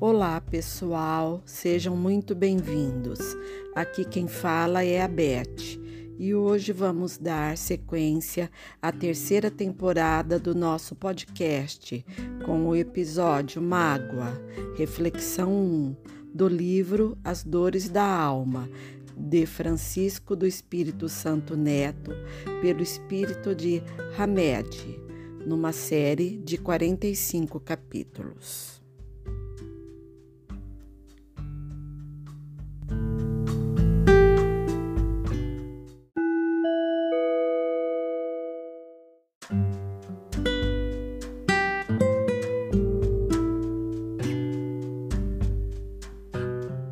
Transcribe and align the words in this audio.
Olá, 0.00 0.40
pessoal, 0.40 1.42
sejam 1.44 1.96
muito 1.96 2.32
bem-vindos. 2.32 3.18
Aqui 3.74 4.04
quem 4.04 4.28
fala 4.28 4.84
é 4.84 5.02
a 5.02 5.08
Beth 5.08 5.76
e 6.16 6.32
hoje 6.36 6.70
vamos 6.72 7.18
dar 7.18 7.58
sequência 7.58 8.48
à 8.80 8.92
terceira 8.92 9.50
temporada 9.50 10.38
do 10.38 10.54
nosso 10.54 10.94
podcast 10.94 12.06
com 12.46 12.68
o 12.68 12.76
episódio 12.76 13.60
Mágoa, 13.60 14.40
Reflexão 14.76 15.52
1 15.52 15.96
do 16.32 16.46
livro 16.46 17.18
As 17.24 17.42
Dores 17.42 17.88
da 17.88 18.06
Alma, 18.06 18.70
de 19.16 19.46
Francisco 19.46 20.36
do 20.36 20.46
Espírito 20.46 21.08
Santo 21.08 21.56
Neto, 21.56 22.12
pelo 22.62 22.84
Espírito 22.84 23.52
de 23.52 23.82
Hamed, 24.16 24.96
numa 25.44 25.72
série 25.72 26.38
de 26.38 26.56
45 26.56 27.58
capítulos. 27.58 28.78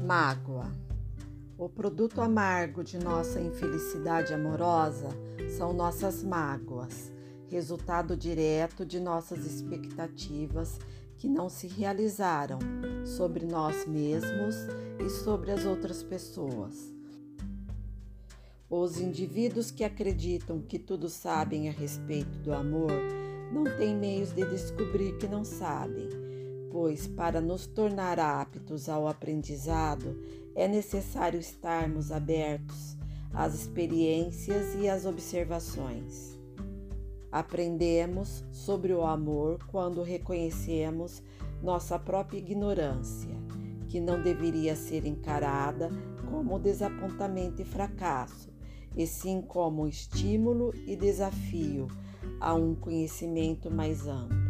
Mágoa. 0.02 0.72
O 1.58 1.68
produto 1.68 2.22
amargo 2.22 2.82
de 2.82 2.98
nossa 2.98 3.40
infelicidade 3.40 4.32
amorosa 4.32 5.08
são 5.58 5.74
nossas 5.74 6.22
mágoas, 6.22 7.12
resultado 7.48 8.16
direto 8.16 8.86
de 8.86 8.98
nossas 9.00 9.44
expectativas 9.44 10.78
que 11.18 11.28
não 11.28 11.50
se 11.50 11.66
realizaram 11.66 12.58
sobre 13.04 13.44
nós 13.44 13.86
mesmos 13.86 14.56
e 14.98 15.10
sobre 15.10 15.50
as 15.50 15.66
outras 15.66 16.02
pessoas. 16.02 16.95
Os 18.68 19.00
indivíduos 19.00 19.70
que 19.70 19.84
acreditam 19.84 20.60
que 20.60 20.78
tudo 20.78 21.08
sabem 21.08 21.68
a 21.68 21.72
respeito 21.72 22.38
do 22.38 22.52
amor 22.52 22.92
não 23.52 23.64
têm 23.76 23.96
meios 23.96 24.32
de 24.32 24.44
descobrir 24.44 25.16
que 25.18 25.28
não 25.28 25.44
sabem 25.44 26.26
pois 26.76 27.06
para 27.06 27.40
nos 27.40 27.66
tornar 27.66 28.20
aptos 28.20 28.86
ao 28.86 29.08
aprendizado 29.08 30.14
é 30.54 30.68
necessário 30.68 31.40
estarmos 31.40 32.12
abertos 32.12 32.98
às 33.32 33.54
experiências 33.54 34.74
e 34.74 34.86
às 34.86 35.06
observações. 35.06 36.38
Aprendemos 37.32 38.44
sobre 38.52 38.92
o 38.92 39.06
amor 39.06 39.58
quando 39.68 40.02
reconhecemos 40.02 41.22
nossa 41.62 41.98
própria 41.98 42.36
ignorância, 42.36 43.34
que 43.88 43.98
não 43.98 44.22
deveria 44.22 44.76
ser 44.76 45.06
encarada 45.06 45.90
como 46.30 46.58
desapontamento 46.58 47.62
e 47.62 47.64
fracasso, 47.64 48.50
e 48.96 49.06
sim 49.06 49.42
como 49.42 49.86
estímulo 49.86 50.72
e 50.86 50.96
desafio 50.96 51.88
a 52.40 52.54
um 52.54 52.74
conhecimento 52.74 53.70
mais 53.70 54.06
amplo. 54.06 54.46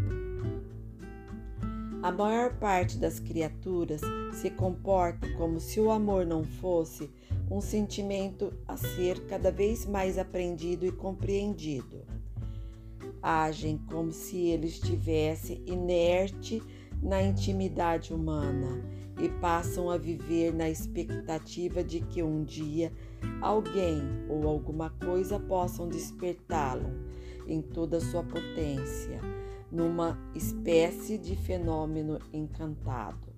A 2.03 2.13
maior 2.13 2.55
parte 2.55 2.99
das 2.99 3.19
criaturas 3.19 4.01
se 4.35 4.49
comporta 4.51 5.29
como 5.33 5.59
se 5.59 5.81
o 5.81 5.91
amor 5.91 6.25
não 6.25 6.45
fosse 6.45 7.11
um 7.51 7.61
sentimento 7.61 8.53
a 8.67 8.77
ser 8.77 9.27
cada 9.27 9.51
vez 9.51 9.85
mais 9.85 10.17
aprendido 10.17 10.87
e 10.87 10.93
compreendido. 10.93 12.05
Agem 13.21 13.79
como 13.91 14.13
se 14.13 14.37
ele 14.37 14.69
estivesse 14.69 15.61
inerte 15.67 16.63
na 17.03 17.23
intimidade 17.23 18.15
humana 18.15 18.85
e 19.19 19.29
passam 19.29 19.91
a 19.91 19.97
viver 19.97 20.53
na 20.53 20.69
expectativa 20.69 21.83
de 21.83 22.01
que 22.01 22.23
um 22.23 22.45
dia 22.45 22.93
alguém 23.41 24.03
ou 24.29 24.47
alguma 24.47 24.91
coisa 24.91 25.39
possam 25.39 25.89
despertá-lo 25.89 26.91
em 27.47 27.63
toda 27.63 28.01
sua 28.01 28.23
potência 28.23 29.21
numa 29.71 30.19
espécie 30.35 31.19
de 31.19 31.37
fenômeno 31.37 32.19
encantado. 32.33 33.35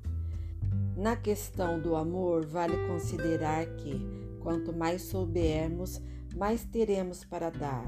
Na 0.96 1.16
questão 1.16 1.80
do 1.80 1.96
amor, 1.96 2.44
vale 2.44 2.76
considerar 2.86 3.66
que, 3.76 4.00
quanto 4.40 4.72
mais 4.72 5.02
soubermos, 5.02 6.00
mais 6.36 6.64
teremos 6.64 7.24
para 7.24 7.50
dar. 7.50 7.86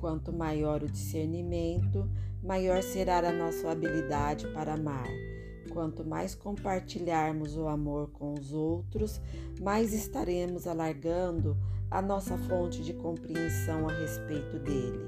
Quanto 0.00 0.32
maior 0.32 0.82
o 0.82 0.90
discernimento, 0.90 2.08
maior 2.42 2.82
será 2.82 3.18
a 3.18 3.32
nossa 3.32 3.70
habilidade 3.70 4.46
para 4.48 4.74
amar. 4.74 5.08
Quanto 5.72 6.04
mais 6.04 6.34
compartilharmos 6.34 7.56
o 7.56 7.66
amor 7.66 8.10
com 8.10 8.34
os 8.34 8.52
outros, 8.52 9.20
mais 9.58 9.94
estaremos 9.94 10.66
alargando 10.66 11.56
a 11.90 12.02
nossa 12.02 12.36
fonte 12.36 12.82
de 12.82 12.92
compreensão 12.92 13.88
a 13.88 13.92
respeito 13.92 14.58
dele. 14.58 15.00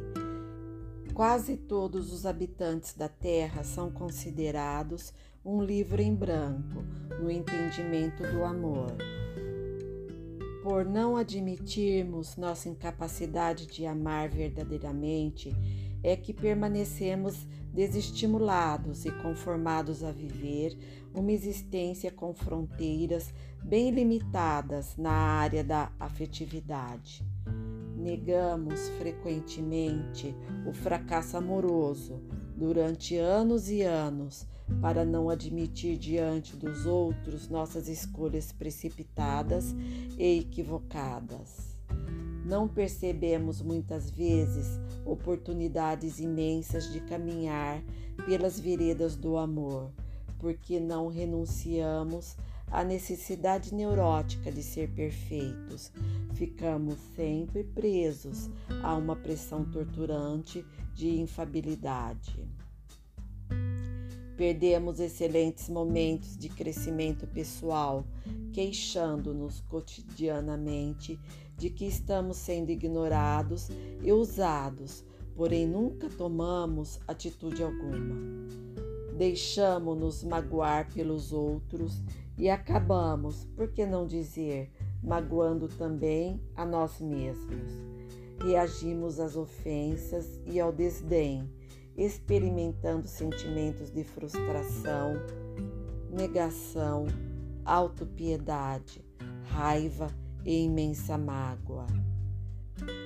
Quase 1.12 1.58
todos 1.58 2.12
os 2.14 2.24
habitantes 2.24 2.94
da 2.94 3.08
Terra 3.08 3.62
são 3.62 3.90
considerados 3.90 5.12
um 5.44 5.62
livro 5.62 6.00
em 6.00 6.14
branco 6.14 6.82
no 7.20 7.30
entendimento 7.30 8.22
do 8.22 8.42
amor. 8.42 8.96
Por 10.62 10.86
não 10.86 11.14
admitirmos 11.14 12.36
nossa 12.38 12.70
incapacidade 12.70 13.66
de 13.66 13.84
amar 13.84 14.30
verdadeiramente, 14.30 15.54
é 16.04 16.14
que 16.14 16.34
permanecemos 16.34 17.48
desestimulados 17.72 19.06
e 19.06 19.10
conformados 19.10 20.04
a 20.04 20.12
viver 20.12 20.78
uma 21.14 21.32
existência 21.32 22.10
com 22.12 22.34
fronteiras 22.34 23.32
bem 23.64 23.90
limitadas 23.90 24.96
na 24.98 25.10
área 25.10 25.64
da 25.64 25.90
afetividade. 25.98 27.24
Negamos 27.96 28.90
frequentemente 28.98 30.36
o 30.66 30.74
fracasso 30.74 31.38
amoroso 31.38 32.22
durante 32.54 33.16
anos 33.16 33.70
e 33.70 33.82
anos 33.82 34.46
para 34.80 35.04
não 35.04 35.30
admitir 35.30 35.96
diante 35.96 36.54
dos 36.56 36.84
outros 36.84 37.48
nossas 37.48 37.88
escolhas 37.88 38.52
precipitadas 38.52 39.74
e 40.18 40.40
equivocadas. 40.40 41.73
Não 42.44 42.68
percebemos 42.68 43.62
muitas 43.62 44.10
vezes 44.10 44.78
oportunidades 45.04 46.20
imensas 46.20 46.92
de 46.92 47.00
caminhar 47.00 47.82
pelas 48.26 48.60
veredas 48.60 49.16
do 49.16 49.36
amor, 49.36 49.90
porque 50.38 50.78
não 50.78 51.08
renunciamos 51.08 52.36
a 52.70 52.84
necessidade 52.84 53.74
neurótica 53.74 54.50
de 54.50 54.62
ser 54.62 54.90
perfeitos. 54.90 55.92
Ficamos 56.34 56.96
sempre 57.14 57.64
presos 57.64 58.50
a 58.82 58.94
uma 58.94 59.16
pressão 59.16 59.64
torturante 59.64 60.64
de 60.94 61.20
infabilidade. 61.20 62.44
Perdemos 64.36 64.98
excelentes 64.98 65.68
momentos 65.68 66.36
de 66.36 66.48
crescimento 66.48 67.26
pessoal, 67.26 68.04
queixando-nos 68.52 69.60
cotidianamente 69.60 71.18
de 71.56 71.70
que 71.70 71.86
estamos 71.86 72.38
sendo 72.38 72.70
ignorados 72.70 73.68
e 74.02 74.12
usados, 74.12 75.04
porém 75.36 75.68
nunca 75.68 76.08
tomamos 76.08 77.00
atitude 77.06 77.62
alguma. 77.62 78.16
Deixamos-nos 79.16 80.24
magoar 80.24 80.92
pelos 80.92 81.32
outros 81.32 82.02
e 82.36 82.50
acabamos, 82.50 83.44
por 83.54 83.68
que 83.68 83.86
não 83.86 84.04
dizer, 84.04 84.72
magoando 85.00 85.68
também 85.68 86.40
a 86.56 86.64
nós 86.64 87.00
mesmos. 87.00 87.72
Reagimos 88.42 89.20
às 89.20 89.36
ofensas 89.36 90.40
e 90.44 90.58
ao 90.58 90.72
desdém, 90.72 91.48
experimentando 91.96 93.06
sentimentos 93.06 93.90
de 93.90 94.02
frustração, 94.02 95.14
negação, 96.10 97.06
autopiedade, 97.64 99.04
raiva 99.44 100.08
e 100.44 100.64
imensa 100.64 101.16
mágoa. 101.16 101.86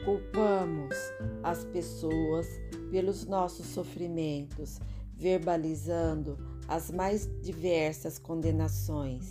Culpamos 0.05 0.97
as 1.43 1.65
pessoas 1.65 2.47
pelos 2.91 3.27
nossos 3.27 3.67
sofrimentos, 3.67 4.81
verbalizando 5.15 6.39
as 6.67 6.91
mais 6.91 7.29
diversas 7.43 8.19
condenações 8.19 9.31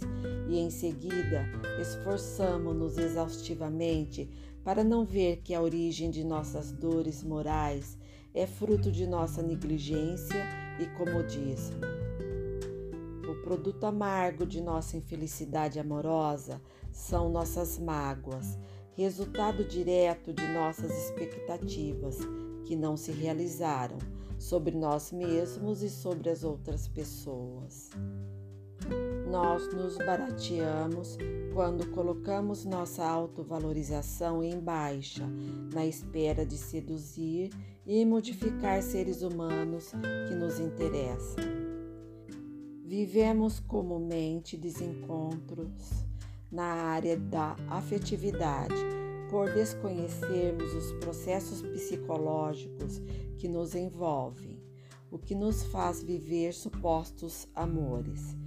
e 0.50 0.57
em 0.57 0.69
seguida 0.69 1.45
esforçamo-nos 1.80 2.98
exaustivamente 2.98 4.30
para 4.63 4.83
não 4.83 5.06
ver 5.06 5.38
que 5.38 5.54
a 5.54 5.62
origem 5.62 6.09
de 6.09 6.24
nossas 6.24 6.71
dores 6.71 7.24
morais 7.24 7.97
é 8.38 8.45
fruto 8.45 8.92
de 8.92 9.07
nossa 9.07 9.42
negligência 9.42 10.45
e 10.80 10.86
comodismo. 10.95 11.81
O 13.28 13.42
produto 13.42 13.84
amargo 13.86 14.45
de 14.45 14.62
nossa 14.62 14.95
infelicidade 14.95 15.80
amorosa 15.80 16.62
são 16.92 17.30
nossas 17.30 17.80
mágoas, 17.80 18.57
resultado 18.95 19.63
direto 19.63 20.31
de 20.31 20.48
nossas 20.54 20.92
expectativas 21.06 22.19
que 22.63 22.75
não 22.75 22.95
se 22.95 23.12
realizaram 23.12 23.98
sobre 24.38 24.78
nós 24.78 25.12
mesmos 25.12 25.81
e 25.81 25.90
sobre 25.90 26.30
as 26.30 26.44
outras 26.44 26.88
pessoas. 26.88 27.90
Nós 29.28 29.68
nos 29.74 29.98
barateamos 29.98 31.18
quando 31.54 31.90
colocamos 31.92 32.64
nossa 32.64 33.06
autovalorização 33.06 34.42
em 34.42 34.60
baixa, 34.60 35.28
na 35.74 35.86
espera 35.86 36.46
de 36.46 36.58
seduzir 36.58 37.52
e 37.86 38.06
modificar 38.06 38.82
seres 38.82 39.22
humanos 39.22 39.92
que 40.28 40.36
nos 40.36 40.60
interessam. 40.60 41.44
Vivemos 42.86 43.60
comumente 43.60 44.56
desencontros 44.56 46.06
na 46.50 46.64
área 46.64 47.18
da 47.18 47.58
afetividade 47.68 48.76
por 49.30 49.52
desconhecermos 49.54 50.74
os 50.74 50.94
processos 50.94 51.62
psicológicos 51.62 53.02
que 53.38 53.50
nos 53.50 53.76
envolvem, 53.76 54.58
o 55.12 55.18
que 55.18 55.36
nos 55.36 55.64
faz 55.64 56.02
viver 56.02 56.54
supostos 56.54 57.46
amores. 57.54 58.38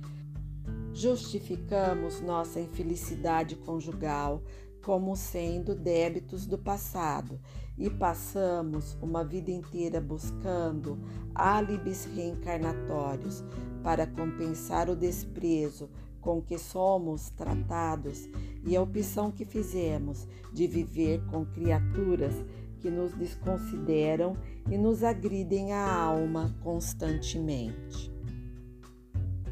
Justificamos 1.01 2.21
nossa 2.21 2.61
infelicidade 2.61 3.57
conjugal 3.57 4.43
como 4.85 5.17
sendo 5.17 5.75
débitos 5.75 6.47
do 6.47 6.59
passado 6.59 7.41
e 7.79 7.89
passamos 7.89 8.99
uma 9.01 9.25
vida 9.25 9.51
inteira 9.51 9.99
buscando 9.99 10.99
álibis 11.35 12.05
reencarnatórios 12.05 13.43
para 13.83 14.07
compensar 14.07 14.91
o 14.91 14.95
desprezo 14.95 15.89
com 16.21 16.43
que 16.43 16.59
somos 16.59 17.31
tratados 17.31 18.29
e 18.63 18.77
a 18.77 18.83
opção 18.83 19.33
que 19.33 19.47
fizemos 19.47 20.29
de 20.53 20.67
viver 20.67 21.25
com 21.31 21.47
criaturas 21.47 22.35
que 22.79 22.91
nos 22.91 23.15
desconsideram 23.15 24.37
e 24.71 24.77
nos 24.77 25.03
agridem 25.03 25.73
a 25.73 25.91
alma 25.91 26.55
constantemente. 26.63 28.10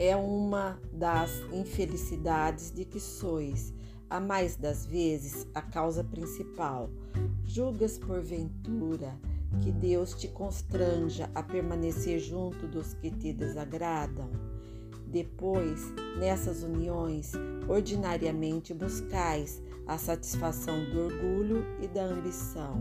É 0.00 0.14
uma 0.14 0.78
das 0.92 1.42
infelicidades 1.52 2.70
de 2.70 2.84
que 2.84 3.00
sois, 3.00 3.74
a 4.08 4.20
mais 4.20 4.54
das 4.54 4.86
vezes, 4.86 5.44
a 5.52 5.60
causa 5.60 6.04
principal. 6.04 6.88
Julgas 7.44 7.98
porventura 7.98 9.18
que 9.60 9.72
Deus 9.72 10.14
te 10.14 10.28
constranja 10.28 11.28
a 11.34 11.42
permanecer 11.42 12.20
junto 12.20 12.68
dos 12.68 12.94
que 12.94 13.10
te 13.10 13.32
desagradam? 13.32 14.30
Depois, 15.04 15.92
nessas 16.16 16.62
uniões, 16.62 17.32
ordinariamente 17.66 18.72
buscais 18.72 19.60
a 19.84 19.98
satisfação 19.98 20.84
do 20.90 21.06
orgulho 21.06 21.64
e 21.82 21.88
da 21.88 22.04
ambição, 22.04 22.80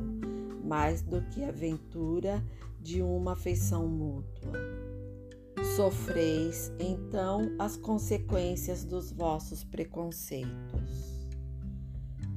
mais 0.63 1.02
do 1.02 1.20
que 1.31 1.44
a 1.44 1.52
ventura 1.52 2.44
de 2.80 3.02
uma 3.02 3.31
afeição 3.31 3.88
mútua. 3.88 4.87
Sofreis, 5.77 6.71
então, 6.79 7.53
as 7.59 7.77
consequências 7.77 8.83
dos 8.83 9.12
vossos 9.12 9.63
preconceitos. 9.63 11.29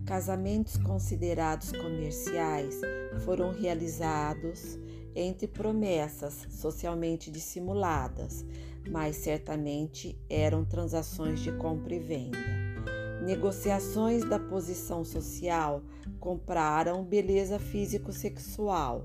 Casamentos 0.05 0.77
considerados 0.77 1.73
comerciais 1.73 2.79
foram 3.25 3.51
realizados 3.51 4.79
entre 5.17 5.49
promessas 5.49 6.49
socialmente 6.51 7.31
dissimuladas, 7.31 8.45
mas 8.91 9.17
certamente 9.17 10.21
eram 10.29 10.63
transações 10.63 11.41
de 11.41 11.51
compra 11.53 11.95
e 11.95 11.99
venda. 11.99 12.37
Negociações 13.25 14.23
da 14.23 14.39
posição 14.39 15.03
social 15.03 15.83
compraram 16.19 17.03
beleza 17.03 17.59
físico-sexual. 17.59 19.03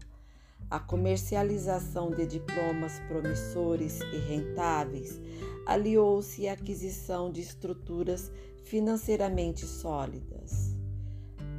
A 0.69 0.79
comercialização 0.79 2.11
de 2.11 2.25
diplomas 2.25 2.99
promissores 3.07 3.99
e 4.01 4.17
rentáveis 4.17 5.21
aliou-se 5.65 6.47
à 6.47 6.53
aquisição 6.53 7.31
de 7.31 7.41
estruturas 7.41 8.31
financeiramente 8.63 9.65
sólidas. 9.65 10.75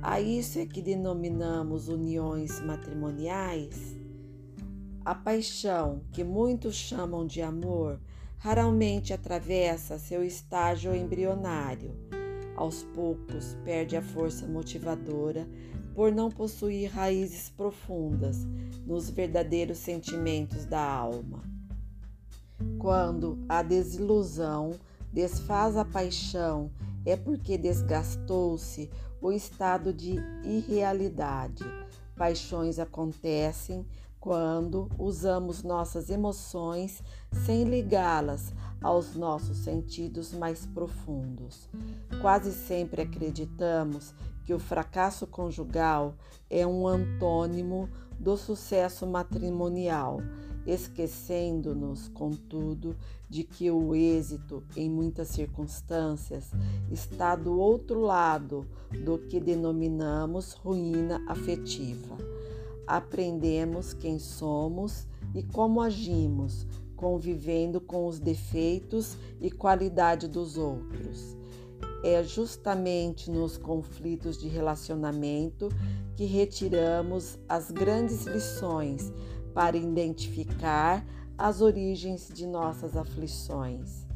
A 0.02 0.20
isso 0.20 0.58
é 0.58 0.66
que 0.66 0.82
denominamos 0.82 1.88
uniões 1.88 2.60
matrimoniais 2.60 3.96
a 5.06 5.14
paixão, 5.14 6.02
que 6.10 6.24
muitos 6.24 6.74
chamam 6.74 7.24
de 7.24 7.40
amor, 7.40 8.00
raramente 8.38 9.12
atravessa 9.12 10.00
seu 10.00 10.24
estágio 10.24 10.92
embrionário. 10.96 11.94
Aos 12.56 12.82
poucos 12.82 13.56
perde 13.64 13.96
a 13.96 14.02
força 14.02 14.48
motivadora 14.48 15.48
por 15.96 16.12
não 16.12 16.30
possuir 16.30 16.90
raízes 16.90 17.48
profundas 17.48 18.36
nos 18.84 19.08
verdadeiros 19.08 19.78
sentimentos 19.78 20.66
da 20.66 20.78
alma. 20.78 21.42
Quando 22.78 23.38
a 23.48 23.62
desilusão 23.62 24.72
desfaz 25.10 25.74
a 25.74 25.86
paixão, 25.86 26.70
é 27.06 27.16
porque 27.16 27.56
desgastou-se 27.56 28.90
o 29.22 29.32
estado 29.32 29.90
de 29.90 30.16
irrealidade. 30.44 31.64
Paixões 32.14 32.78
acontecem 32.78 33.86
quando 34.20 34.88
usamos 34.98 35.62
nossas 35.62 36.10
emoções 36.10 37.02
sem 37.44 37.64
ligá-las 37.64 38.52
aos 38.80 39.14
nossos 39.14 39.58
sentidos 39.58 40.32
mais 40.32 40.66
profundos. 40.66 41.68
Quase 42.20 42.52
sempre 42.52 43.02
acreditamos 43.02 44.14
que 44.44 44.54
o 44.54 44.58
fracasso 44.58 45.26
conjugal 45.26 46.14
é 46.48 46.66
um 46.66 46.86
antônimo 46.86 47.88
do 48.18 48.36
sucesso 48.36 49.06
matrimonial, 49.06 50.20
esquecendo-nos, 50.64 52.08
contudo, 52.08 52.96
de 53.28 53.42
que 53.42 53.70
o 53.70 53.94
êxito, 53.94 54.62
em 54.76 54.88
muitas 54.88 55.28
circunstâncias, 55.28 56.52
está 56.90 57.34
do 57.34 57.58
outro 57.58 58.00
lado 58.00 58.66
do 59.04 59.18
que 59.18 59.40
denominamos 59.40 60.52
ruína 60.52 61.20
afetiva 61.26 62.35
aprendemos 62.86 63.92
quem 63.92 64.18
somos 64.18 65.06
e 65.34 65.42
como 65.42 65.80
agimos, 65.80 66.66
convivendo 66.94 67.80
com 67.80 68.06
os 68.06 68.18
defeitos 68.18 69.16
e 69.40 69.50
qualidade 69.50 70.28
dos 70.28 70.56
outros. 70.56 71.36
É 72.02 72.22
justamente 72.22 73.30
nos 73.30 73.58
conflitos 73.58 74.38
de 74.38 74.48
relacionamento 74.48 75.68
que 76.14 76.24
retiramos 76.24 77.38
as 77.48 77.70
grandes 77.70 78.24
lições 78.24 79.12
para 79.52 79.76
identificar 79.76 81.04
as 81.36 81.60
origens 81.60 82.28
de 82.32 82.46
nossas 82.46 82.96
aflições. 82.96 84.06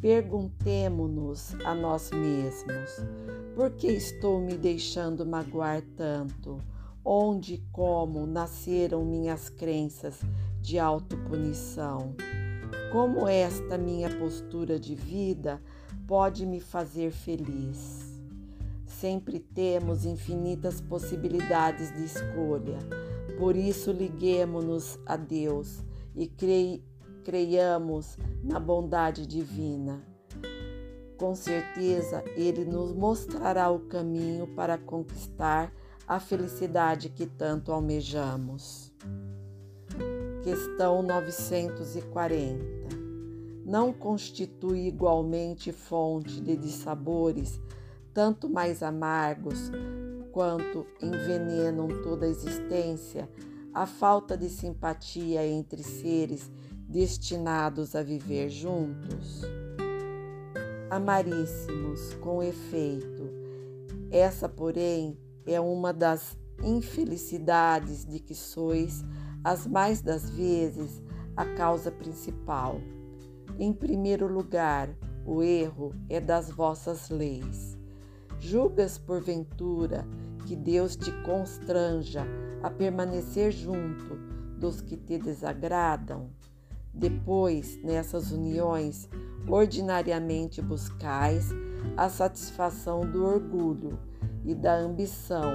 Perguntemo-nos 0.00 1.54
a 1.64 1.74
nós 1.74 2.10
mesmos: 2.10 2.90
por 3.54 3.70
que 3.72 3.88
estou 3.88 4.40
me 4.40 4.54
deixando 4.54 5.24
magoar 5.24 5.82
tanto? 5.96 6.58
Onde 7.08 7.54
e 7.54 7.58
como 7.70 8.26
nasceram 8.26 9.04
minhas 9.04 9.48
crenças 9.48 10.20
de 10.60 10.76
autopunição. 10.76 12.16
Como 12.90 13.28
esta 13.28 13.78
minha 13.78 14.10
postura 14.18 14.76
de 14.76 14.96
vida 14.96 15.62
pode 16.08 16.44
me 16.44 16.58
fazer 16.58 17.12
feliz? 17.12 18.20
Sempre 18.84 19.38
temos 19.38 20.04
infinitas 20.04 20.80
possibilidades 20.80 21.94
de 21.94 22.04
escolha, 22.04 22.78
por 23.38 23.54
isso 23.54 23.92
liguemo-nos 23.92 24.98
a 25.06 25.16
Deus 25.16 25.84
e 26.12 26.28
creiamos 27.22 28.18
na 28.42 28.58
bondade 28.58 29.24
divina. 29.26 30.02
Com 31.16 31.36
certeza, 31.36 32.24
Ele 32.34 32.64
nos 32.64 32.92
mostrará 32.92 33.70
o 33.70 33.78
caminho 33.80 34.48
para 34.48 34.76
conquistar 34.76 35.72
a 36.06 36.20
felicidade 36.20 37.08
que 37.08 37.26
tanto 37.26 37.72
almejamos. 37.72 38.92
Questão 40.44 41.02
940. 41.02 42.64
Não 43.64 43.92
constitui 43.92 44.86
igualmente 44.86 45.72
fonte 45.72 46.40
de 46.40 46.56
dissabores, 46.56 47.60
tanto 48.14 48.48
mais 48.48 48.80
amargos 48.84 49.72
quanto 50.30 50.86
envenenam 51.02 51.88
toda 52.04 52.26
a 52.26 52.28
existência, 52.28 53.28
a 53.74 53.84
falta 53.86 54.36
de 54.36 54.48
simpatia 54.48 55.44
entre 55.44 55.82
seres 55.82 56.48
destinados 56.88 57.96
a 57.96 58.02
viver 58.04 58.48
juntos? 58.48 59.42
Amaríssimos, 60.88 62.14
com 62.20 62.40
efeito, 62.40 63.28
essa, 64.08 64.48
porém, 64.48 65.18
é 65.46 65.60
uma 65.60 65.92
das 65.92 66.36
infelicidades 66.62 68.04
de 68.04 68.18
que 68.18 68.34
sois, 68.34 69.04
as 69.44 69.66
mais 69.66 70.02
das 70.02 70.28
vezes, 70.30 71.02
a 71.36 71.44
causa 71.44 71.90
principal. 71.90 72.80
Em 73.58 73.72
primeiro 73.72 74.26
lugar, 74.26 74.88
o 75.24 75.42
erro 75.42 75.94
é 76.08 76.20
das 76.20 76.50
vossas 76.50 77.10
leis. 77.10 77.78
Julgas, 78.38 78.98
porventura, 78.98 80.06
que 80.46 80.54
Deus 80.54 80.96
te 80.96 81.10
constranja 81.22 82.26
a 82.62 82.70
permanecer 82.70 83.50
junto 83.50 84.16
dos 84.58 84.80
que 84.80 84.96
te 84.96 85.18
desagradam? 85.18 86.30
Depois, 86.92 87.78
nessas 87.82 88.30
uniões, 88.30 89.08
ordinariamente 89.48 90.62
buscais 90.62 91.50
a 91.96 92.08
satisfação 92.08 93.00
do 93.00 93.24
orgulho 93.24 93.98
e 94.46 94.54
da 94.54 94.78
ambição, 94.78 95.52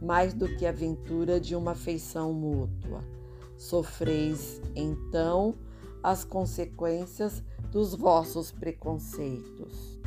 mais 0.00 0.34
do 0.34 0.46
que 0.56 0.66
a 0.66 0.72
ventura 0.72 1.40
de 1.40 1.56
uma 1.56 1.72
afeição 1.72 2.32
mútua. 2.32 3.02
Sofreis, 3.56 4.60
então, 4.76 5.54
as 6.02 6.24
consequências 6.24 7.42
dos 7.72 7.94
vossos 7.94 8.52
preconceitos. 8.52 9.98